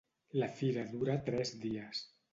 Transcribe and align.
La 0.43 0.47
fira 0.61 0.87
dura 0.95 1.19
tres 1.29 1.53
dies. 1.67 2.05